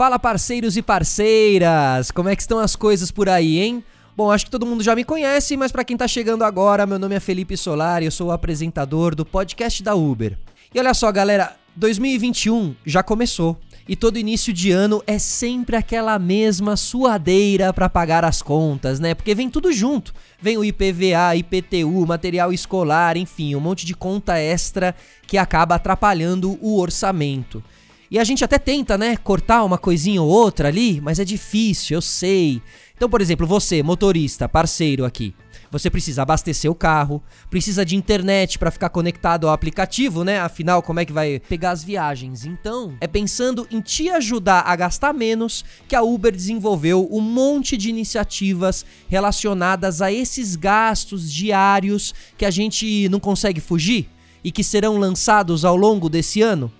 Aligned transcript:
Fala 0.00 0.18
parceiros 0.18 0.78
e 0.78 0.82
parceiras, 0.82 2.10
como 2.10 2.30
é 2.30 2.34
que 2.34 2.40
estão 2.40 2.58
as 2.58 2.74
coisas 2.74 3.10
por 3.10 3.28
aí, 3.28 3.58
hein? 3.58 3.84
Bom, 4.16 4.30
acho 4.30 4.46
que 4.46 4.50
todo 4.50 4.64
mundo 4.64 4.82
já 4.82 4.96
me 4.96 5.04
conhece, 5.04 5.58
mas 5.58 5.70
para 5.70 5.84
quem 5.84 5.94
tá 5.94 6.08
chegando 6.08 6.42
agora, 6.42 6.86
meu 6.86 6.98
nome 6.98 7.16
é 7.16 7.20
Felipe 7.20 7.54
Solar 7.54 8.02
e 8.02 8.06
eu 8.06 8.10
sou 8.10 8.28
o 8.28 8.32
apresentador 8.32 9.14
do 9.14 9.26
podcast 9.26 9.82
da 9.82 9.94
Uber. 9.94 10.38
E 10.74 10.78
olha 10.78 10.94
só, 10.94 11.12
galera, 11.12 11.54
2021 11.76 12.74
já 12.86 13.02
começou. 13.02 13.58
E 13.86 13.94
todo 13.94 14.18
início 14.18 14.54
de 14.54 14.70
ano 14.70 15.02
é 15.06 15.18
sempre 15.18 15.76
aquela 15.76 16.18
mesma 16.18 16.76
suadeira 16.78 17.70
para 17.70 17.90
pagar 17.90 18.24
as 18.24 18.40
contas, 18.40 19.00
né? 19.00 19.14
Porque 19.14 19.34
vem 19.34 19.50
tudo 19.50 19.70
junto. 19.70 20.14
Vem 20.40 20.56
o 20.56 20.64
IPVA, 20.64 21.36
IPTU, 21.36 22.06
material 22.06 22.54
escolar, 22.54 23.18
enfim, 23.18 23.54
um 23.54 23.60
monte 23.60 23.84
de 23.84 23.94
conta 23.94 24.38
extra 24.38 24.94
que 25.26 25.36
acaba 25.36 25.74
atrapalhando 25.74 26.58
o 26.62 26.80
orçamento. 26.80 27.62
E 28.10 28.18
a 28.18 28.24
gente 28.24 28.44
até 28.44 28.58
tenta, 28.58 28.98
né, 28.98 29.16
cortar 29.16 29.62
uma 29.62 29.78
coisinha 29.78 30.20
ou 30.20 30.28
outra 30.28 30.66
ali, 30.66 31.00
mas 31.00 31.20
é 31.20 31.24
difícil, 31.24 31.94
eu 31.94 32.02
sei. 32.02 32.60
Então, 32.96 33.08
por 33.08 33.20
exemplo, 33.20 33.46
você, 33.46 33.84
motorista, 33.84 34.48
parceiro 34.48 35.04
aqui, 35.04 35.32
você 35.70 35.88
precisa 35.88 36.22
abastecer 36.22 36.68
o 36.68 36.74
carro, 36.74 37.22
precisa 37.48 37.84
de 37.84 37.94
internet 37.94 38.58
para 38.58 38.72
ficar 38.72 38.88
conectado 38.88 39.46
ao 39.46 39.54
aplicativo, 39.54 40.24
né? 40.24 40.40
Afinal, 40.40 40.82
como 40.82 40.98
é 40.98 41.04
que 41.04 41.12
vai 41.12 41.40
pegar 41.48 41.70
as 41.70 41.84
viagens? 41.84 42.44
Então, 42.44 42.96
é 43.00 43.06
pensando 43.06 43.64
em 43.70 43.80
te 43.80 44.10
ajudar 44.10 44.62
a 44.66 44.74
gastar 44.74 45.14
menos 45.14 45.64
que 45.86 45.94
a 45.94 46.02
Uber 46.02 46.34
desenvolveu 46.34 47.08
um 47.12 47.20
monte 47.20 47.76
de 47.76 47.90
iniciativas 47.90 48.84
relacionadas 49.08 50.02
a 50.02 50.10
esses 50.10 50.56
gastos 50.56 51.32
diários 51.32 52.12
que 52.36 52.44
a 52.44 52.50
gente 52.50 53.08
não 53.08 53.20
consegue 53.20 53.60
fugir 53.60 54.08
e 54.42 54.50
que 54.50 54.64
serão 54.64 54.98
lançados 54.98 55.64
ao 55.64 55.76
longo 55.76 56.08
desse 56.08 56.42
ano. 56.42 56.72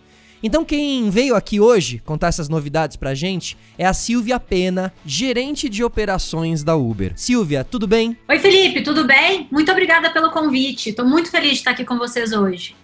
Então 0.42 0.64
quem 0.64 1.10
veio 1.10 1.34
aqui 1.34 1.60
hoje 1.60 2.00
contar 2.04 2.28
essas 2.28 2.48
novidades 2.48 2.96
pra 2.96 3.14
gente 3.14 3.58
é 3.76 3.84
a 3.84 3.92
Silvia 3.92 4.40
Pena, 4.40 4.92
gerente 5.04 5.68
de 5.68 5.84
operações 5.84 6.64
da 6.64 6.74
Uber. 6.74 7.12
Silvia, 7.14 7.62
tudo 7.62 7.86
bem? 7.86 8.16
Oi 8.26 8.38
Felipe, 8.38 8.80
tudo 8.82 9.06
bem? 9.06 9.46
Muito 9.50 9.70
obrigada 9.70 10.10
pelo 10.10 10.30
convite. 10.30 10.90
Estou 10.90 11.04
muito 11.04 11.30
feliz 11.30 11.52
de 11.52 11.58
estar 11.58 11.72
aqui 11.72 11.84
com 11.84 11.98
vocês 11.98 12.32
hoje. 12.32 12.74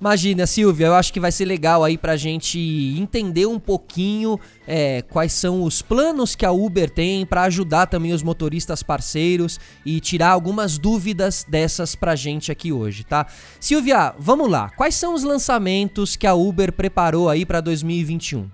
Imagina, 0.00 0.46
Silvia, 0.46 0.86
eu 0.86 0.94
acho 0.94 1.12
que 1.12 1.20
vai 1.20 1.32
ser 1.32 1.44
legal 1.44 1.84
aí 1.84 1.96
pra 1.96 2.16
gente 2.16 2.58
entender 2.98 3.46
um 3.46 3.58
pouquinho 3.58 4.38
é, 4.66 5.02
quais 5.02 5.32
são 5.32 5.62
os 5.62 5.82
planos 5.82 6.34
que 6.34 6.44
a 6.44 6.52
Uber 6.52 6.90
tem 6.90 7.24
para 7.24 7.42
ajudar 7.42 7.86
também 7.86 8.12
os 8.12 8.22
motoristas 8.22 8.82
parceiros 8.82 9.58
e 9.84 10.00
tirar 10.00 10.30
algumas 10.30 10.78
dúvidas 10.78 11.44
dessas 11.48 11.94
pra 11.94 12.16
gente 12.16 12.50
aqui 12.50 12.72
hoje, 12.72 13.04
tá? 13.04 13.26
Silvia, 13.60 14.14
vamos 14.18 14.50
lá. 14.50 14.70
Quais 14.76 14.94
são 14.94 15.14
os 15.14 15.22
lançamentos 15.22 16.16
que 16.16 16.26
a 16.26 16.34
Uber 16.34 16.72
preparou 16.72 17.28
aí 17.28 17.46
para 17.46 17.60
2021? 17.60 18.48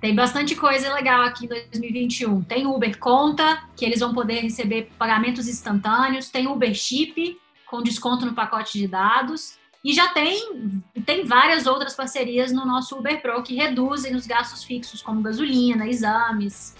Tem 0.00 0.14
bastante 0.14 0.54
coisa 0.54 0.94
legal 0.94 1.22
aqui 1.22 1.46
em 1.46 1.48
2021. 1.48 2.42
Tem 2.42 2.66
Uber 2.66 2.96
Conta, 2.98 3.64
que 3.76 3.84
eles 3.84 3.98
vão 3.98 4.14
poder 4.14 4.40
receber 4.40 4.90
pagamentos 4.96 5.48
instantâneos. 5.48 6.30
Tem 6.30 6.46
Uber 6.46 6.72
Chip, 6.72 7.36
com 7.66 7.82
desconto 7.82 8.24
no 8.24 8.32
pacote 8.32 8.78
de 8.78 8.86
dados. 8.86 9.58
E 9.84 9.92
já 9.92 10.08
tem, 10.08 10.82
tem 11.06 11.24
várias 11.24 11.66
outras 11.66 11.94
parcerias 11.94 12.52
no 12.52 12.66
nosso 12.66 12.96
Uber 12.96 13.22
Pro 13.22 13.42
que 13.42 13.54
reduzem 13.54 14.14
os 14.14 14.26
gastos 14.26 14.64
fixos, 14.64 15.00
como 15.00 15.22
gasolina, 15.22 15.86
exames. 15.86 16.74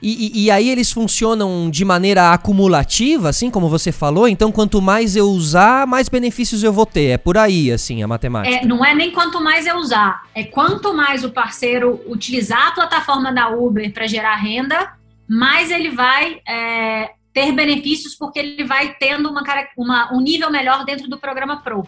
E, 0.00 0.26
e, 0.26 0.44
e, 0.44 0.50
aí 0.50 0.70
eles 0.70 0.92
funcionam 0.92 1.68
de 1.68 1.84
maneira 1.84 2.32
acumulativa, 2.32 3.28
assim 3.28 3.50
como 3.50 3.68
você 3.68 3.90
falou? 3.90 4.28
Então, 4.28 4.52
quanto 4.52 4.80
mais 4.80 5.16
eu 5.16 5.26
usar, 5.26 5.88
mais 5.88 6.08
benefícios 6.08 6.62
eu 6.62 6.72
vou 6.72 6.86
ter. 6.86 7.06
É 7.06 7.18
por 7.18 7.36
aí, 7.36 7.72
assim, 7.72 8.00
a 8.00 8.06
matemática. 8.06 8.58
É, 8.58 8.64
não 8.64 8.84
é 8.84 8.94
nem 8.94 9.10
quanto 9.10 9.40
mais 9.40 9.66
eu 9.66 9.76
usar. 9.76 10.22
É 10.34 10.44
quanto 10.44 10.94
mais 10.94 11.24
o 11.24 11.30
parceiro 11.30 12.00
utilizar 12.06 12.68
a 12.68 12.72
plataforma 12.72 13.32
da 13.32 13.48
Uber 13.48 13.92
para 13.92 14.06
gerar 14.06 14.36
renda, 14.36 14.92
mais 15.28 15.68
ele 15.68 15.90
vai 15.90 16.40
é, 16.46 17.10
ter 17.34 17.50
benefícios, 17.50 18.14
porque 18.14 18.38
ele 18.38 18.64
vai 18.64 18.94
tendo 19.00 19.28
uma, 19.28 19.42
uma, 19.76 20.14
um 20.14 20.20
nível 20.20 20.48
melhor 20.48 20.84
dentro 20.84 21.08
do 21.08 21.18
programa 21.18 21.60
Pro. 21.60 21.84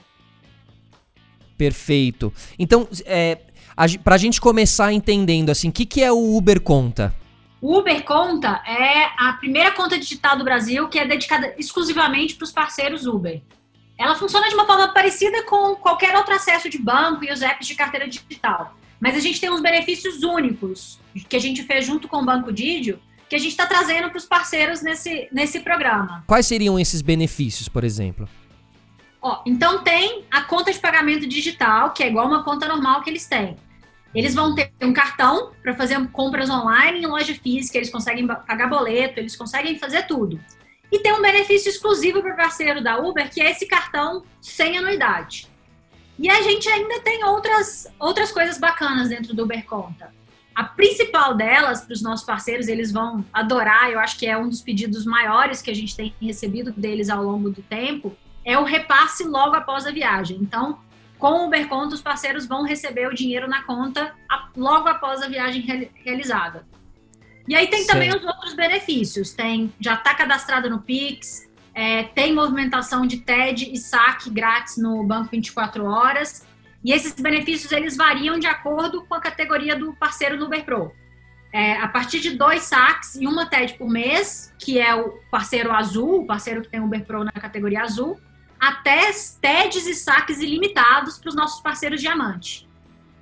Perfeito. 1.60 2.32
Então, 2.58 2.88
é, 3.04 3.36
a, 3.76 3.84
pra 4.02 4.16
gente 4.16 4.40
começar 4.40 4.94
entendendo, 4.94 5.50
assim, 5.50 5.68
o 5.68 5.72
que, 5.72 5.84
que 5.84 6.02
é 6.02 6.10
o 6.10 6.34
Uber 6.34 6.58
Conta? 6.58 7.14
O 7.60 7.76
Uber 7.76 8.02
Conta 8.02 8.62
é 8.66 9.10
a 9.18 9.34
primeira 9.34 9.70
conta 9.72 9.98
digital 9.98 10.38
do 10.38 10.42
Brasil 10.42 10.88
que 10.88 10.98
é 10.98 11.06
dedicada 11.06 11.54
exclusivamente 11.58 12.34
para 12.34 12.46
os 12.46 12.50
parceiros 12.50 13.04
Uber. 13.06 13.42
Ela 13.98 14.14
funciona 14.14 14.48
de 14.48 14.54
uma 14.54 14.64
forma 14.64 14.88
parecida 14.88 15.42
com 15.42 15.76
qualquer 15.76 16.16
outro 16.16 16.34
acesso 16.34 16.70
de 16.70 16.78
banco 16.78 17.26
e 17.26 17.30
os 17.30 17.42
apps 17.42 17.66
de 17.66 17.74
carteira 17.74 18.08
digital. 18.08 18.74
Mas 18.98 19.14
a 19.14 19.20
gente 19.20 19.38
tem 19.38 19.50
uns 19.50 19.60
benefícios 19.60 20.22
únicos 20.22 20.98
que 21.28 21.36
a 21.36 21.40
gente 21.40 21.62
fez 21.64 21.84
junto 21.84 22.08
com 22.08 22.22
o 22.22 22.24
Banco 22.24 22.50
Didio, 22.50 22.98
que 23.28 23.36
a 23.36 23.38
gente 23.38 23.50
está 23.50 23.66
trazendo 23.66 24.08
para 24.08 24.16
os 24.16 24.24
parceiros 24.24 24.80
nesse, 24.80 25.28
nesse 25.30 25.60
programa. 25.60 26.24
Quais 26.26 26.46
seriam 26.46 26.78
esses 26.78 27.02
benefícios, 27.02 27.68
por 27.68 27.84
exemplo? 27.84 28.26
Ó, 29.22 29.42
então 29.44 29.82
tem 29.84 30.24
a 30.30 30.42
conta 30.42 30.72
de 30.72 30.78
pagamento 30.78 31.26
digital, 31.26 31.92
que 31.92 32.02
é 32.02 32.08
igual 32.08 32.26
uma 32.26 32.42
conta 32.42 32.66
normal 32.66 33.02
que 33.02 33.10
eles 33.10 33.26
têm. 33.26 33.56
Eles 34.14 34.34
vão 34.34 34.54
ter 34.54 34.72
um 34.82 34.92
cartão 34.92 35.52
para 35.62 35.74
fazer 35.74 36.04
compras 36.08 36.50
online 36.50 37.00
em 37.00 37.06
loja 37.06 37.34
física, 37.34 37.78
eles 37.78 37.90
conseguem 37.90 38.26
pagar 38.26 38.68
boleto, 38.68 39.20
eles 39.20 39.36
conseguem 39.36 39.78
fazer 39.78 40.06
tudo. 40.06 40.40
E 40.90 40.98
tem 40.98 41.12
um 41.12 41.22
benefício 41.22 41.68
exclusivo 41.68 42.20
para 42.20 42.32
o 42.32 42.36
parceiro 42.36 42.82
da 42.82 42.98
Uber, 42.98 43.30
que 43.30 43.40
é 43.40 43.50
esse 43.50 43.66
cartão 43.66 44.24
sem 44.40 44.76
anuidade. 44.76 45.48
E 46.18 46.28
a 46.28 46.42
gente 46.42 46.68
ainda 46.68 47.00
tem 47.00 47.24
outras, 47.24 47.86
outras 47.98 48.32
coisas 48.32 48.58
bacanas 48.58 49.08
dentro 49.08 49.34
do 49.34 49.44
Uber 49.44 49.64
Conta. 49.64 50.12
A 50.54 50.64
principal 50.64 51.34
delas, 51.34 51.82
para 51.82 51.94
os 51.94 52.02
nossos 52.02 52.26
parceiros, 52.26 52.66
eles 52.66 52.90
vão 52.90 53.24
adorar, 53.32 53.90
eu 53.90 54.00
acho 54.00 54.18
que 54.18 54.26
é 54.26 54.36
um 54.36 54.48
dos 54.48 54.60
pedidos 54.60 55.06
maiores 55.06 55.62
que 55.62 55.70
a 55.70 55.74
gente 55.74 55.96
tem 55.96 56.12
recebido 56.20 56.72
deles 56.72 57.08
ao 57.08 57.22
longo 57.22 57.48
do 57.48 57.62
tempo, 57.62 58.14
é 58.44 58.58
o 58.58 58.64
repasse 58.64 59.24
logo 59.24 59.54
após 59.54 59.86
a 59.86 59.90
viagem. 59.90 60.38
Então, 60.40 60.78
com 61.18 61.32
o 61.32 61.46
Uber 61.46 61.68
Conta, 61.68 61.94
os 61.94 62.00
parceiros 62.00 62.46
vão 62.46 62.64
receber 62.64 63.06
o 63.06 63.14
dinheiro 63.14 63.46
na 63.46 63.62
conta 63.62 64.14
logo 64.56 64.88
após 64.88 65.22
a 65.22 65.28
viagem 65.28 65.60
realizada. 66.02 66.66
E 67.46 67.54
aí 67.54 67.66
tem 67.66 67.86
também 67.86 68.08
os 68.08 68.24
outros 68.24 68.54
benefícios. 68.54 69.32
Tem, 69.32 69.72
já 69.78 69.94
está 69.94 70.14
cadastrado 70.14 70.70
no 70.70 70.80
Pix, 70.80 71.48
é, 71.74 72.04
tem 72.04 72.34
movimentação 72.34 73.06
de 73.06 73.18
TED 73.18 73.70
e 73.72 73.76
saque 73.76 74.30
grátis 74.30 74.76
no 74.78 75.04
Banco 75.04 75.30
24 75.30 75.84
Horas. 75.84 76.46
E 76.82 76.92
esses 76.92 77.12
benefícios 77.12 77.70
eles 77.72 77.96
variam 77.96 78.38
de 78.38 78.46
acordo 78.46 79.04
com 79.04 79.14
a 79.14 79.20
categoria 79.20 79.76
do 79.76 79.92
parceiro 79.94 80.38
do 80.38 80.46
Uber 80.46 80.64
Pro. 80.64 80.92
É, 81.52 81.76
a 81.78 81.88
partir 81.88 82.20
de 82.20 82.30
dois 82.30 82.62
saques 82.62 83.16
e 83.16 83.26
uma 83.26 83.44
TED 83.44 83.74
por 83.74 83.90
mês, 83.90 84.54
que 84.58 84.78
é 84.78 84.94
o 84.94 85.18
parceiro 85.30 85.72
azul, 85.72 86.22
o 86.22 86.26
parceiro 86.26 86.62
que 86.62 86.68
tem 86.68 86.80
Uber 86.80 87.04
Pro 87.04 87.24
na 87.24 87.32
categoria 87.32 87.82
azul, 87.82 88.18
até 88.60 89.10
TEDs 89.40 89.86
e 89.86 89.94
saques 89.94 90.38
ilimitados 90.38 91.18
para 91.18 91.30
os 91.30 91.34
nossos 91.34 91.62
parceiros 91.62 92.00
diamante. 92.00 92.68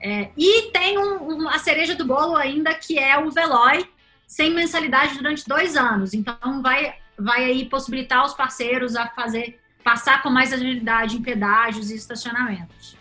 É, 0.00 0.30
e 0.36 0.70
tem 0.72 0.98
um, 0.98 1.42
um, 1.44 1.48
a 1.48 1.58
cereja 1.58 1.94
do 1.94 2.04
bolo 2.04 2.36
ainda, 2.36 2.74
que 2.74 2.98
é 2.98 3.18
o 3.18 3.30
Veloy, 3.30 3.88
sem 4.26 4.52
mensalidade 4.52 5.14
durante 5.16 5.46
dois 5.46 5.76
anos. 5.76 6.12
Então, 6.12 6.62
vai, 6.62 6.94
vai 7.18 7.44
aí 7.44 7.64
possibilitar 7.66 8.24
os 8.24 8.34
parceiros 8.34 8.96
a 8.96 9.08
fazer 9.08 9.58
passar 9.82 10.22
com 10.22 10.28
mais 10.28 10.52
agilidade 10.52 11.16
em 11.16 11.22
pedágios 11.22 11.90
e 11.90 11.94
estacionamentos. 11.94 12.96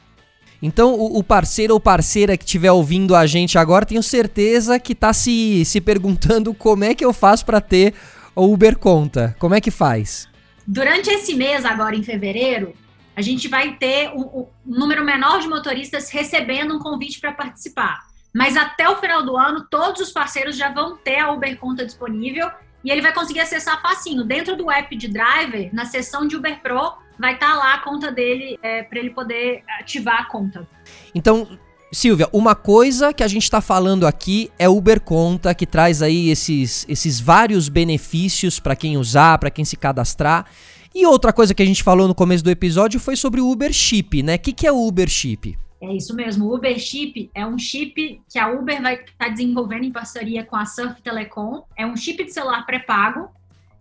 Então, 0.62 0.94
o, 0.94 1.24
parceiro 1.24 1.74
ou 1.74 1.80
parceira 1.80 2.36
que 2.36 2.44
estiver 2.44 2.72
ouvindo 2.72 3.16
a 3.16 3.28
gente 3.28 3.58
agora, 3.60 3.86
tenho 3.86 4.02
certeza 4.02 4.80
que 4.80 4.94
está 4.94 5.14
se, 5.14 5.64
se 5.66 5.80
perguntando 5.80 6.54
como 6.54 6.84
é 6.84 6.96
que 6.96 7.06
eu 7.06 7.14
faço 7.14 7.46
para 7.46 7.62
ter 7.62 7.94
o 8.36 8.52
Uber 8.52 8.78
Conta. 8.78 9.36
Como 9.38 9.54
é 9.54 9.62
que 9.62 9.70
faz? 9.70 10.28
Durante 10.68 11.10
esse 11.10 11.34
mês, 11.34 11.64
agora 11.64 11.96
em 11.96 12.04
fevereiro, 12.04 12.74
a 13.16 13.22
gente 13.22 13.48
vai 13.48 13.78
ter 13.78 14.10
um, 14.10 14.46
número 14.66 15.04
menor 15.04 15.40
de 15.40 15.48
motoristas 15.48 16.10
recebendo 16.10 16.76
um 16.76 16.80
convite 16.80 17.22
para 17.22 17.32
participar. 17.32 18.06
Mas 18.34 18.58
até 18.58 18.88
o 18.90 18.98
final 18.98 19.24
do 19.24 19.38
ano, 19.38 19.66
todos 19.70 20.02
os 20.02 20.12
parceiros 20.12 20.58
já 20.58 20.70
vão 20.70 20.98
ter 20.98 21.20
a 21.20 21.32
Uber 21.32 21.58
Conta 21.58 21.86
disponível 21.86 22.52
e 22.84 22.92
ele 22.92 23.02
vai 23.02 23.14
conseguir 23.14 23.40
acessar 23.40 23.82
facinho. 23.82 24.26
Dentro 24.26 24.58
do 24.58 24.70
app 24.70 24.94
de 24.96 25.08
driver, 25.08 25.74
na 25.74 25.86
seção 25.86 26.28
de 26.28 26.36
Uber 26.36 26.62
Pro, 26.62 26.94
vai 27.18 27.36
estar 27.36 27.54
tá 27.54 27.56
lá 27.56 27.74
a 27.76 27.80
conta 27.80 28.12
dele 28.12 28.60
é, 28.62 28.84
para 28.84 29.00
ele 29.00 29.10
poder 29.12 29.64
ativar 29.80 30.22
a 30.22 30.26
conta. 30.26 30.68
Então, 31.16 31.58
Silvia, 31.98 32.30
uma 32.32 32.54
coisa 32.54 33.12
que 33.12 33.24
a 33.24 33.28
gente 33.28 33.42
está 33.42 33.60
falando 33.60 34.06
aqui 34.06 34.52
é 34.60 34.70
Uber 34.70 35.02
Conta, 35.02 35.56
que 35.56 35.66
traz 35.66 36.04
aí 36.04 36.30
esses, 36.30 36.86
esses 36.88 37.20
vários 37.20 37.70
benefícios 37.70 38.60
para 38.60 38.76
quem 38.76 38.98
usar, 38.98 39.40
para 39.40 39.50
quem 39.50 39.66
se 39.66 39.76
cadastrar. 39.76 40.46
E 40.94 41.08
outra 41.08 41.34
coisa 41.34 41.56
que 41.56 41.64
a 41.64 41.66
gente 41.66 41.82
falou 41.82 42.08
no 42.08 42.14
começo 42.14 42.44
do 42.44 42.52
episódio 42.52 43.00
foi 43.00 43.16
sobre 43.16 43.42
o 43.42 43.50
Uber 43.50 43.74
Chip, 43.74 44.22
né? 44.22 44.36
O 44.36 44.40
que, 44.40 44.54
que 44.54 44.68
é 44.68 44.72
o 44.72 44.88
Uber 44.88 45.10
Chip? 45.10 45.58
É 45.82 45.92
isso 45.92 46.16
mesmo. 46.16 46.46
O 46.46 46.54
Uber 46.54 46.78
Chip 46.78 47.32
é 47.34 47.44
um 47.44 47.58
chip 47.58 48.22
que 48.30 48.38
a 48.38 48.48
Uber 48.48 48.80
vai 48.80 48.94
estar 48.94 49.14
tá 49.18 49.30
desenvolvendo 49.30 49.86
em 49.86 49.92
parceria 49.92 50.44
com 50.44 50.56
a 50.56 50.68
Surf 50.68 51.02
Telecom. 51.02 51.64
É 51.76 51.84
um 51.84 51.98
chip 51.98 52.24
de 52.24 52.32
celular 52.32 52.64
pré-pago 52.64 53.28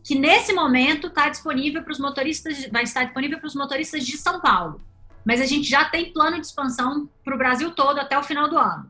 que 0.02 0.14
nesse 0.14 0.54
momento 0.54 1.08
está 1.08 1.28
disponível 1.28 1.82
para 1.82 1.92
os 1.92 1.98
motoristas, 1.98 2.66
vai 2.72 2.84
estar 2.84 3.04
disponível 3.04 3.38
para 3.38 3.46
os 3.46 3.54
motoristas 3.54 4.06
de 4.06 4.16
São 4.16 4.40
Paulo 4.40 4.80
mas 5.26 5.40
a 5.40 5.44
gente 5.44 5.68
já 5.68 5.84
tem 5.84 6.12
plano 6.12 6.40
de 6.40 6.46
expansão 6.46 7.10
para 7.24 7.34
o 7.34 7.38
Brasil 7.38 7.72
todo 7.72 7.98
até 7.98 8.16
o 8.16 8.22
final 8.22 8.48
do 8.48 8.56
ano. 8.56 8.88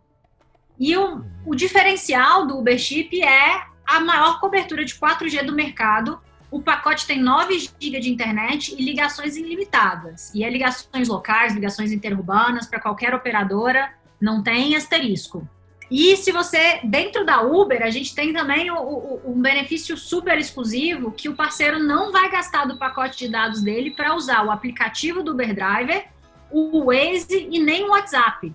E 0.78 0.94
o, 0.94 1.24
o 1.46 1.54
diferencial 1.54 2.46
do 2.46 2.58
Uber 2.58 2.78
Chip 2.78 3.18
é 3.22 3.62
a 3.86 4.00
maior 4.00 4.38
cobertura 4.38 4.84
de 4.84 4.94
4G 4.94 5.46
do 5.46 5.54
mercado. 5.54 6.20
O 6.50 6.60
pacote 6.60 7.06
tem 7.06 7.18
9 7.18 7.58
GB 7.58 8.00
de 8.00 8.10
internet 8.10 8.74
e 8.78 8.84
ligações 8.84 9.34
ilimitadas. 9.34 10.30
E 10.34 10.44
é 10.44 10.50
ligações 10.50 11.08
locais, 11.08 11.54
ligações 11.54 11.90
interurbanas 11.90 12.66
para 12.66 12.80
qualquer 12.80 13.14
operadora, 13.14 13.94
não 14.20 14.42
tem 14.42 14.76
asterisco. 14.76 15.48
E 15.90 16.16
se 16.16 16.32
você, 16.32 16.80
dentro 16.84 17.24
da 17.24 17.40
Uber, 17.42 17.82
a 17.82 17.90
gente 17.90 18.14
tem 18.14 18.32
também 18.32 18.70
o, 18.70 18.76
o, 18.76 19.32
um 19.32 19.40
benefício 19.40 19.96
super 19.96 20.36
exclusivo 20.36 21.12
que 21.12 21.28
o 21.28 21.34
parceiro 21.34 21.78
não 21.78 22.10
vai 22.10 22.28
gastar 22.30 22.66
do 22.66 22.76
pacote 22.76 23.18
de 23.18 23.28
dados 23.28 23.62
dele 23.62 23.92
para 23.92 24.14
usar 24.14 24.44
o 24.44 24.50
aplicativo 24.50 25.22
do 25.22 25.30
Uber 25.30 25.54
Driver, 25.54 26.06
o 26.50 26.86
Waze 26.86 27.48
e 27.50 27.58
nem 27.58 27.84
o 27.84 27.90
WhatsApp. 27.90 28.54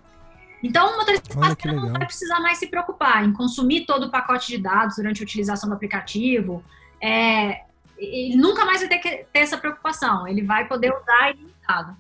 Então, 0.64 0.94
o 0.94 0.98
motorista 0.98 1.34
parceiro 1.34 1.82
não 1.82 1.92
vai 1.92 2.06
precisar 2.06 2.40
mais 2.40 2.60
se 2.60 2.68
preocupar 2.68 3.26
em 3.26 3.34
consumir 3.34 3.86
todo 3.86 4.06
o 4.06 4.12
pacote 4.12 4.48
de 4.48 4.58
dados 4.60 4.98
durante 4.98 5.22
a 5.22 5.24
utilização 5.24 5.68
do 5.68 5.76
aplicativo. 5.76 6.64
É, 7.02 7.62
ele 7.98 8.36
nunca 8.36 8.64
mais 8.64 8.80
vai 8.80 8.90
ter 8.90 9.00
que 9.00 9.26
ter 9.34 9.40
essa 9.40 9.58
preocupação. 9.58 10.28
Ele 10.28 10.44
vai 10.44 10.68
poder 10.68 10.94
usar 10.94 11.32
ilimitado. 11.32 11.96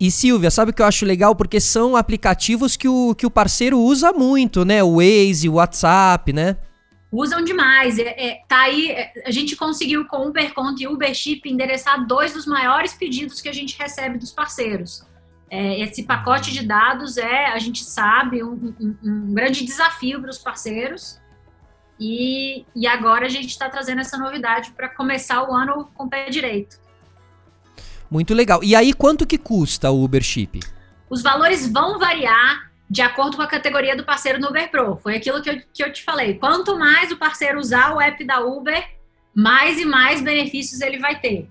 E 0.00 0.10
Silvia, 0.10 0.50
sabe 0.50 0.70
o 0.70 0.74
que 0.74 0.82
eu 0.82 0.86
acho 0.86 1.04
legal? 1.04 1.34
Porque 1.34 1.60
são 1.60 1.96
aplicativos 1.96 2.76
que 2.76 2.88
o, 2.88 3.14
que 3.14 3.26
o 3.26 3.30
parceiro 3.30 3.78
usa 3.78 4.12
muito, 4.12 4.64
né? 4.64 4.82
O 4.82 4.96
Waze, 4.96 5.48
o 5.48 5.54
WhatsApp, 5.54 6.32
né? 6.32 6.56
Usam 7.10 7.42
demais. 7.42 7.98
É, 7.98 8.02
é, 8.02 8.42
tá 8.46 8.60
aí, 8.60 8.90
é, 8.90 9.12
a 9.24 9.30
gente 9.30 9.56
conseguiu 9.56 10.06
com 10.06 10.18
o 10.18 10.28
Uberconto 10.28 10.82
e 10.82 10.86
o 10.86 10.92
Uberchip 10.92 11.48
endereçar 11.48 12.06
dois 12.06 12.34
dos 12.34 12.46
maiores 12.46 12.92
pedidos 12.92 13.40
que 13.40 13.48
a 13.48 13.52
gente 13.52 13.78
recebe 13.78 14.18
dos 14.18 14.30
parceiros. 14.30 15.06
É, 15.50 15.80
esse 15.80 16.02
pacote 16.02 16.52
de 16.52 16.66
dados 16.66 17.16
é, 17.16 17.46
a 17.46 17.58
gente 17.58 17.82
sabe, 17.82 18.42
um, 18.42 18.74
um, 18.78 18.96
um 19.02 19.34
grande 19.34 19.64
desafio 19.64 20.20
para 20.20 20.30
os 20.30 20.38
parceiros. 20.38 21.18
E, 21.98 22.64
e 22.76 22.86
agora 22.86 23.26
a 23.26 23.28
gente 23.28 23.48
está 23.48 23.68
trazendo 23.68 24.00
essa 24.00 24.16
novidade 24.16 24.70
para 24.72 24.88
começar 24.88 25.42
o 25.42 25.52
ano 25.52 25.90
com 25.94 26.04
o 26.04 26.08
pé 26.08 26.28
direito. 26.28 26.78
Muito 28.10 28.34
legal. 28.34 28.62
E 28.62 28.74
aí, 28.74 28.92
quanto 28.92 29.26
que 29.26 29.36
custa 29.36 29.90
o 29.90 30.04
Uber 30.04 30.22
Chip? 30.22 30.60
Os 31.10 31.22
valores 31.22 31.70
vão 31.70 31.98
variar 31.98 32.67
de 32.88 33.02
acordo 33.02 33.36
com 33.36 33.42
a 33.42 33.46
categoria 33.46 33.96
do 33.96 34.04
parceiro 34.04 34.40
no 34.40 34.48
Uber 34.48 34.70
Pro. 34.70 34.96
Foi 34.96 35.16
aquilo 35.16 35.42
que 35.42 35.50
eu, 35.50 35.62
que 35.72 35.82
eu 35.82 35.92
te 35.92 36.02
falei. 36.02 36.34
Quanto 36.34 36.78
mais 36.78 37.10
o 37.10 37.16
parceiro 37.16 37.58
usar 37.58 37.94
o 37.94 38.00
app 38.00 38.24
da 38.24 38.40
Uber, 38.40 38.88
mais 39.34 39.78
e 39.78 39.84
mais 39.84 40.20
benefícios 40.20 40.80
ele 40.80 40.98
vai 40.98 41.20
ter. 41.20 41.48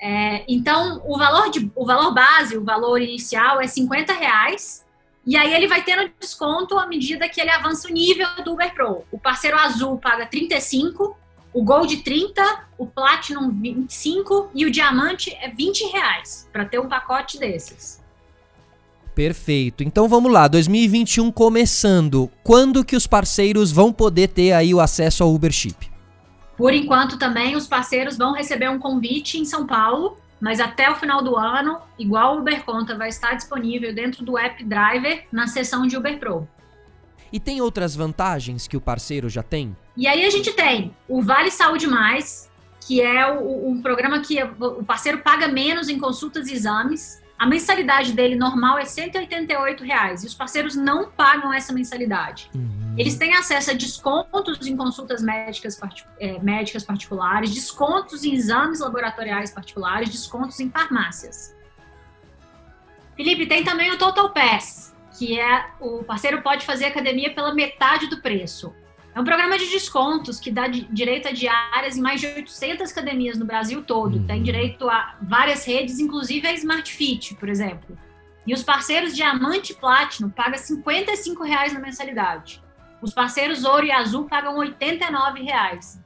É, 0.00 0.44
então, 0.46 1.02
o 1.06 1.16
valor, 1.16 1.50
de, 1.50 1.70
o 1.74 1.86
valor 1.86 2.12
base, 2.12 2.56
o 2.56 2.64
valor 2.64 3.00
inicial 3.00 3.60
é 3.60 3.66
50 3.66 4.12
reais. 4.12 4.84
E 5.26 5.36
aí 5.36 5.54
ele 5.54 5.66
vai 5.66 5.82
tendo 5.82 6.12
desconto 6.20 6.78
à 6.78 6.86
medida 6.86 7.28
que 7.28 7.40
ele 7.40 7.50
avança 7.50 7.88
o 7.88 7.90
nível 7.90 8.28
do 8.44 8.52
Uber 8.52 8.74
Pro. 8.74 9.04
O 9.10 9.18
parceiro 9.18 9.58
azul 9.58 9.98
paga 9.98 10.26
35 10.26 11.16
o 11.54 11.62
Gold 11.62 11.98
30, 11.98 12.66
o 12.76 12.84
Platinum 12.84 13.48
25 13.48 14.50
e 14.52 14.66
o 14.66 14.70
Diamante 14.72 15.32
é 15.40 15.48
20 15.48 15.84
reais 15.92 16.48
para 16.52 16.64
ter 16.64 16.80
um 16.80 16.88
pacote 16.88 17.38
desses. 17.38 18.02
Perfeito. 19.14 19.84
Então 19.84 20.08
vamos 20.08 20.32
lá, 20.32 20.48
2021 20.48 21.30
começando. 21.30 22.30
Quando 22.42 22.84
que 22.84 22.96
os 22.96 23.06
parceiros 23.06 23.70
vão 23.70 23.92
poder 23.92 24.28
ter 24.28 24.52
aí 24.52 24.74
o 24.74 24.80
acesso 24.80 25.22
ao 25.22 25.32
Uber 25.32 25.52
Chip? 25.52 25.90
Por 26.56 26.72
enquanto 26.72 27.18
também 27.18 27.56
os 27.56 27.66
parceiros 27.66 28.16
vão 28.16 28.32
receber 28.32 28.68
um 28.68 28.78
convite 28.78 29.38
em 29.38 29.44
São 29.44 29.66
Paulo, 29.66 30.16
mas 30.40 30.60
até 30.60 30.90
o 30.90 30.96
final 30.96 31.22
do 31.22 31.36
ano, 31.36 31.78
igual 31.98 32.36
o 32.36 32.40
Uber 32.40 32.64
Conta 32.64 32.96
vai 32.96 33.08
estar 33.08 33.34
disponível 33.34 33.94
dentro 33.94 34.24
do 34.24 34.36
app 34.36 34.62
Driver 34.64 35.24
na 35.32 35.46
seção 35.46 35.86
de 35.86 35.96
Uber 35.96 36.18
Pro. 36.18 36.48
E 37.32 37.40
tem 37.40 37.60
outras 37.60 37.96
vantagens 37.96 38.68
que 38.68 38.76
o 38.76 38.80
parceiro 38.80 39.28
já 39.28 39.42
tem? 39.42 39.76
E 39.96 40.06
aí 40.06 40.24
a 40.24 40.30
gente 40.30 40.52
tem 40.52 40.94
o 41.08 41.20
Vale 41.20 41.50
Saúde 41.50 41.86
Mais, 41.86 42.48
que 42.80 43.00
é 43.00 43.32
o, 43.32 43.68
um 43.68 43.82
programa 43.82 44.20
que 44.20 44.40
o 44.42 44.84
parceiro 44.84 45.18
paga 45.18 45.48
menos 45.48 45.88
em 45.88 45.98
consultas 45.98 46.48
e 46.48 46.54
exames. 46.54 47.20
A 47.38 47.46
mensalidade 47.46 48.12
dele 48.12 48.36
normal 48.36 48.78
é 48.78 48.84
188 48.84 49.82
reais, 49.82 50.22
e 50.22 50.26
os 50.26 50.34
parceiros 50.34 50.76
não 50.76 51.10
pagam 51.10 51.52
essa 51.52 51.72
mensalidade. 51.72 52.48
Uhum. 52.54 52.94
Eles 52.96 53.16
têm 53.16 53.34
acesso 53.34 53.72
a 53.72 53.74
descontos 53.74 54.66
em 54.66 54.76
consultas 54.76 55.20
médicas, 55.20 55.78
é, 56.20 56.38
médicas 56.38 56.84
particulares, 56.84 57.52
descontos 57.52 58.24
em 58.24 58.34
exames 58.34 58.80
laboratoriais 58.80 59.50
particulares, 59.50 60.10
descontos 60.10 60.60
em 60.60 60.70
farmácias. 60.70 61.54
Felipe, 63.16 63.46
tem 63.46 63.64
também 63.64 63.90
o 63.90 63.98
Total 63.98 64.32
Pass, 64.32 64.94
que 65.18 65.38
é 65.38 65.66
o 65.80 66.04
parceiro 66.04 66.40
pode 66.42 66.64
fazer 66.64 66.86
academia 66.86 67.34
pela 67.34 67.54
metade 67.54 68.08
do 68.08 68.20
preço. 68.20 68.74
É 69.14 69.20
um 69.20 69.24
programa 69.24 69.56
de 69.56 69.70
descontos 69.70 70.40
que 70.40 70.50
dá 70.50 70.66
direito 70.66 71.28
a 71.28 71.30
diárias 71.30 71.96
em 71.96 72.00
mais 72.00 72.20
de 72.20 72.26
800 72.26 72.90
academias 72.90 73.38
no 73.38 73.44
Brasil 73.44 73.80
todo. 73.84 74.16
Uhum. 74.16 74.26
Tem 74.26 74.42
direito 74.42 74.90
a 74.90 75.14
várias 75.22 75.64
redes, 75.64 76.00
inclusive 76.00 76.48
a 76.48 76.52
Smart 76.52 76.92
Fit, 76.92 77.36
por 77.36 77.48
exemplo. 77.48 77.96
E 78.44 78.52
os 78.52 78.64
parceiros 78.64 79.14
Diamante 79.14 79.72
e 79.72 79.76
Platinum 79.76 80.30
pagam 80.30 80.58
R$ 80.58 81.46
reais 81.46 81.72
na 81.72 81.78
mensalidade. 81.78 82.60
Os 83.00 83.14
parceiros 83.14 83.64
Ouro 83.64 83.86
e 83.86 83.92
Azul 83.92 84.24
pagam 84.24 84.58
R$ 84.58 84.74
reais. 85.42 86.00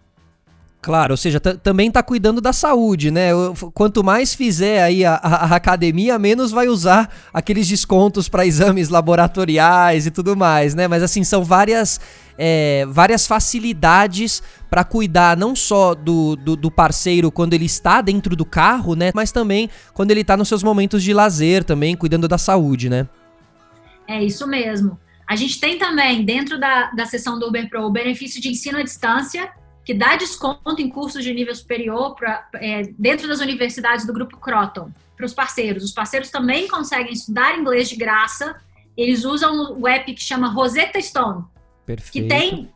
Claro, 0.81 1.13
ou 1.13 1.17
seja, 1.17 1.41
também 1.41 1.89
está 1.89 2.05
cuidando 2.05 2.41
da 2.41 2.53
saúde, 2.53 3.11
né? 3.11 3.31
Quanto 3.75 4.05
mais 4.05 4.33
fizer 4.33 4.81
aí 4.81 5.05
a, 5.05 5.15
a, 5.15 5.35
a 5.47 5.57
academia, 5.57 6.17
menos 6.21 6.53
vai 6.53 6.69
usar 6.69 7.13
aqueles 7.35 7.67
descontos 7.67 8.29
para 8.29 8.47
exames 8.47 8.89
laboratoriais 8.89 10.07
e 10.07 10.11
tudo 10.13 10.37
mais, 10.37 10.77
né? 10.77 10.87
Mas 10.87 11.03
assim, 11.03 11.25
são 11.25 11.43
várias, 11.43 12.01
é, 12.39 12.87
várias 12.89 13.27
facilidades 13.27 14.41
para 14.71 14.85
cuidar 14.85 15.37
não 15.37 15.57
só 15.57 15.97
do, 15.97 16.37
do, 16.37 16.55
do, 16.55 16.71
parceiro 16.71 17.33
quando 17.33 17.55
ele 17.55 17.67
está 17.67 18.01
dentro 18.01 18.37
do 18.37 18.45
carro, 18.45 18.95
né? 18.95 19.11
Mas 19.13 19.33
também 19.33 19.69
quando 19.93 20.13
ele 20.13 20.21
está 20.21 20.37
nos 20.37 20.47
seus 20.47 20.63
momentos 20.63 21.03
de 21.03 21.13
lazer 21.13 21.65
também, 21.65 21.97
cuidando 21.97 22.29
da 22.29 22.39
saúde, 22.39 22.89
né? 22.89 23.09
É 24.07 24.23
isso 24.23 24.47
mesmo. 24.47 24.97
A 25.27 25.35
gente 25.35 25.59
tem 25.59 25.77
também, 25.77 26.25
dentro 26.25 26.59
da, 26.59 26.93
da 26.93 27.05
sessão 27.05 27.37
do 27.37 27.49
Uber 27.49 27.69
Pro, 27.69 27.83
o 27.83 27.91
benefício 27.91 28.41
de 28.41 28.49
ensino 28.49 28.79
à 28.79 28.83
distância, 28.83 29.51
que 29.89 29.95
dá 29.95 30.17
desconto 30.17 30.83
em 30.83 30.91
cursos 30.91 31.25
de 31.25 31.33
nível 31.33 31.55
superior 31.55 32.15
pra, 32.15 32.47
é, 32.57 32.83
dentro 32.99 33.27
das 33.27 33.41
universidades 33.41 34.05
do 34.05 34.13
grupo 34.13 34.37
Croton 34.37 34.93
para 35.17 35.25
os 35.25 35.33
parceiros. 35.33 35.83
Os 35.83 35.93
parceiros 35.93 36.31
também 36.31 36.69
conseguem 36.69 37.15
estudar 37.15 37.59
inglês 37.59 37.89
de 37.89 37.97
graça. 37.97 38.55
Eles 38.95 39.25
usam 39.25 39.81
o 39.81 39.89
app 39.89 40.13
que 40.13 40.23
chama 40.23 40.53
Rosetta 40.53 41.01
Stone, 41.01 41.43
Perfeito. 41.87 42.13
que 42.13 42.29
tem 42.29 42.71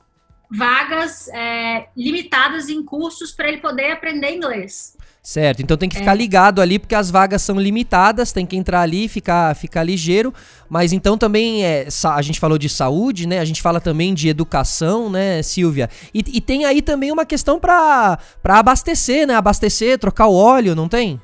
vagas 0.51 1.29
é, 1.29 1.87
limitadas 1.95 2.71
em 2.71 2.83
cursos 2.83 3.31
para 3.31 3.49
ele 3.49 3.59
poder 3.59 3.91
aprender 3.91 4.35
inglês. 4.35 4.97
Certo, 5.25 5.63
então 5.63 5.77
tem 5.77 5.89
que 5.89 5.95
ficar 5.95 6.15
é. 6.15 6.17
ligado 6.17 6.61
ali, 6.61 6.81
porque 6.81 6.97
as 6.97 7.09
vagas 7.09 7.43
são 7.43 7.57
limitadas, 7.57 8.33
tem 8.33 8.45
que 8.45 8.57
entrar 8.57 8.81
ali 8.81 9.05
e 9.05 9.09
ficar, 9.09 9.55
ficar 9.55 9.85
ligeiro. 9.85 10.35
Mas 10.69 10.93
então 10.93 11.17
também 11.17 11.65
é, 11.65 11.87
a 12.13 12.23
gente 12.23 12.41
falou 12.41 12.59
de 12.59 12.69
saúde, 12.69 13.29
né? 13.29 13.39
A 13.39 13.45
gente 13.45 13.63
fala 13.63 13.81
também 13.81 14.15
de 14.15 14.29
educação, 14.29 15.09
né, 15.09 15.41
Silvia? 15.41 15.89
E, 16.13 16.25
e 16.27 16.41
tem 16.41 16.65
aí 16.65 16.83
também 16.83 17.13
uma 17.13 17.25
questão 17.25 17.61
para 17.61 18.19
abastecer, 18.43 19.25
né? 19.25 19.37
Abastecer, 19.37 19.97
trocar 19.97 20.27
o 20.27 20.35
óleo, 20.35 20.75
não 20.75 20.89
tem? 20.89 21.21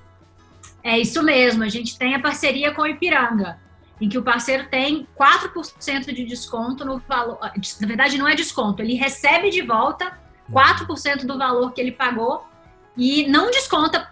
É 0.85 0.97
isso 0.97 1.21
mesmo, 1.21 1.64
a 1.64 1.69
gente 1.69 1.99
tem 1.99 2.14
a 2.14 2.21
parceria 2.21 2.73
com 2.73 2.83
o 2.83 2.87
Ipiranga, 2.87 3.59
em 4.00 4.09
que 4.09 4.17
o 4.17 4.23
parceiro 4.23 4.69
tem 4.71 5.09
4% 5.19 6.14
de 6.14 6.25
desconto 6.25 6.85
no 6.85 7.00
valor. 7.00 7.40
Na 7.43 7.87
verdade, 7.88 8.17
não 8.17 8.28
é 8.28 8.37
desconto, 8.37 8.81
ele 8.81 8.95
recebe 8.95 9.50
de 9.50 9.61
volta 9.61 10.17
4% 10.52 11.26
do 11.26 11.37
valor 11.37 11.73
que 11.73 11.81
ele 11.81 11.93
pagou 11.93 12.48
e 12.99 13.28
não 13.28 13.50
desconta 13.50 14.11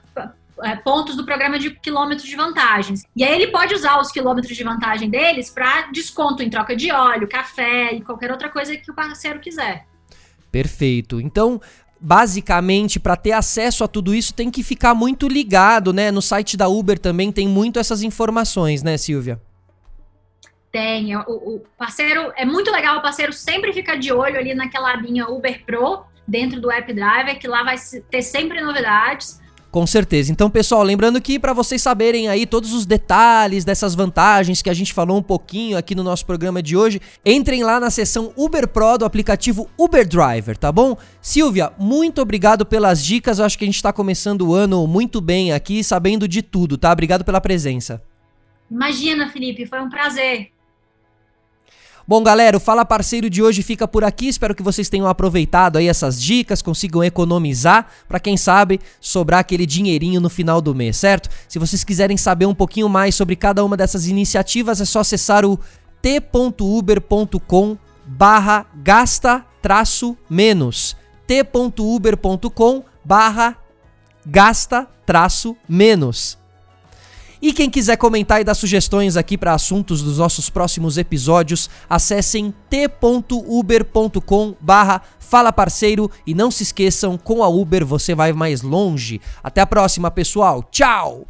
é, 0.62 0.76
pontos 0.76 1.16
do 1.16 1.24
programa 1.24 1.58
de 1.58 1.70
quilômetros 1.70 2.26
de 2.26 2.36
vantagens. 2.36 3.02
E 3.14 3.24
aí 3.24 3.34
ele 3.34 3.48
pode 3.48 3.74
usar 3.74 4.00
os 4.00 4.10
quilômetros 4.10 4.56
de 4.56 4.64
vantagem 4.64 5.10
deles 5.10 5.50
para 5.50 5.90
desconto 5.90 6.42
em 6.42 6.48
troca 6.48 6.74
de 6.74 6.90
óleo, 6.90 7.28
café 7.28 7.92
e 7.92 8.00
qualquer 8.00 8.30
outra 8.30 8.48
coisa 8.48 8.74
que 8.76 8.90
o 8.90 8.94
parceiro 8.94 9.40
quiser. 9.40 9.84
Perfeito. 10.50 11.20
Então, 11.20 11.60
basicamente, 12.00 12.98
para 12.98 13.16
ter 13.16 13.32
acesso 13.32 13.84
a 13.84 13.88
tudo 13.88 14.14
isso, 14.14 14.32
tem 14.32 14.50
que 14.50 14.62
ficar 14.62 14.94
muito 14.94 15.28
ligado, 15.28 15.92
né? 15.92 16.10
No 16.10 16.22
site 16.22 16.56
da 16.56 16.68
Uber 16.68 16.98
também 16.98 17.30
tem 17.30 17.46
muito 17.46 17.78
essas 17.78 18.02
informações, 18.02 18.82
né, 18.82 18.96
Silvia? 18.96 19.40
Tem. 20.72 21.16
O, 21.16 21.20
o 21.56 21.62
parceiro 21.76 22.32
é 22.36 22.44
muito 22.44 22.70
legal, 22.70 22.98
o 22.98 23.02
parceiro 23.02 23.32
sempre 23.32 23.72
fica 23.72 23.98
de 23.98 24.12
olho 24.12 24.38
ali 24.38 24.54
naquela 24.54 24.92
abinha 24.92 25.28
Uber 25.28 25.64
Pro 25.64 26.04
dentro 26.26 26.60
do 26.60 26.70
App 26.70 26.92
Driver, 26.92 27.38
que 27.38 27.48
lá 27.48 27.62
vai 27.62 27.76
ter 28.10 28.22
sempre 28.22 28.60
novidades. 28.60 29.40
Com 29.70 29.86
certeza. 29.86 30.32
Então, 30.32 30.48
pessoal, 30.48 30.82
lembrando 30.82 31.20
que 31.20 31.38
para 31.38 31.52
vocês 31.52 31.82
saberem 31.82 32.28
aí 32.28 32.46
todos 32.46 32.72
os 32.72 32.86
detalhes 32.86 33.62
dessas 33.62 33.94
vantagens 33.94 34.62
que 34.62 34.70
a 34.70 34.74
gente 34.74 34.94
falou 34.94 35.18
um 35.18 35.22
pouquinho 35.22 35.76
aqui 35.76 35.94
no 35.94 36.02
nosso 36.02 36.24
programa 36.24 36.62
de 36.62 36.74
hoje, 36.74 36.98
entrem 37.26 37.62
lá 37.62 37.78
na 37.78 37.90
seção 37.90 38.32
Uber 38.38 38.66
Pro 38.68 38.96
do 38.96 39.04
aplicativo 39.04 39.68
Uber 39.78 40.08
Driver, 40.08 40.56
tá 40.56 40.72
bom? 40.72 40.96
Silvia, 41.20 41.72
muito 41.78 42.22
obrigado 42.22 42.64
pelas 42.64 43.04
dicas. 43.04 43.38
Eu 43.38 43.44
acho 43.44 43.58
que 43.58 43.64
a 43.64 43.68
gente 43.68 43.76
está 43.76 43.92
começando 43.92 44.48
o 44.48 44.54
ano 44.54 44.86
muito 44.86 45.20
bem 45.20 45.52
aqui, 45.52 45.84
sabendo 45.84 46.26
de 46.26 46.40
tudo, 46.40 46.78
tá? 46.78 46.90
Obrigado 46.90 47.22
pela 47.22 47.40
presença. 47.40 48.02
Imagina, 48.70 49.28
Felipe, 49.28 49.66
foi 49.66 49.82
um 49.82 49.90
prazer. 49.90 50.55
Bom, 52.08 52.22
galera, 52.22 52.56
o 52.56 52.60
Fala 52.60 52.84
Parceiro 52.84 53.28
de 53.28 53.42
hoje 53.42 53.64
fica 53.64 53.88
por 53.88 54.04
aqui. 54.04 54.28
Espero 54.28 54.54
que 54.54 54.62
vocês 54.62 54.88
tenham 54.88 55.08
aproveitado 55.08 55.76
aí 55.76 55.88
essas 55.88 56.22
dicas, 56.22 56.62
consigam 56.62 57.02
economizar 57.02 57.88
para 58.06 58.20
quem 58.20 58.36
sabe 58.36 58.80
sobrar 59.00 59.40
aquele 59.40 59.66
dinheirinho 59.66 60.20
no 60.20 60.30
final 60.30 60.60
do 60.60 60.72
mês, 60.72 60.96
certo? 60.96 61.28
Se 61.48 61.58
vocês 61.58 61.82
quiserem 61.82 62.16
saber 62.16 62.46
um 62.46 62.54
pouquinho 62.54 62.88
mais 62.88 63.16
sobre 63.16 63.34
cada 63.34 63.64
uma 63.64 63.76
dessas 63.76 64.06
iniciativas, 64.06 64.80
é 64.80 64.84
só 64.84 65.00
acessar 65.00 65.44
o 65.44 65.58
t.uber.com 66.00 67.76
barra 68.06 68.66
gasta 68.76 69.44
traço 69.60 70.16
menos 70.30 70.96
t.uber.com 71.26 72.84
barra 73.04 73.56
gasta 74.24 74.88
traço 75.04 75.56
menos 75.68 76.38
e 77.40 77.52
quem 77.52 77.68
quiser 77.68 77.96
comentar 77.96 78.40
e 78.40 78.44
dar 78.44 78.54
sugestões 78.54 79.16
aqui 79.16 79.36
para 79.36 79.52
assuntos 79.52 80.02
dos 80.02 80.18
nossos 80.18 80.48
próximos 80.48 80.98
episódios, 80.98 81.68
acessem 81.88 82.54
t.uber.com 82.70 84.54
barra 84.60 85.02
Fala 85.18 85.52
Parceiro 85.52 86.10
e 86.26 86.34
não 86.34 86.50
se 86.50 86.62
esqueçam, 86.62 87.18
com 87.18 87.42
a 87.42 87.48
Uber 87.48 87.84
você 87.84 88.14
vai 88.14 88.32
mais 88.32 88.62
longe. 88.62 89.20
Até 89.42 89.60
a 89.60 89.66
próxima, 89.66 90.10
pessoal. 90.10 90.62
Tchau! 90.70 91.26